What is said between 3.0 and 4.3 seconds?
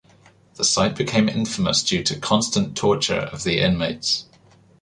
of the inmates.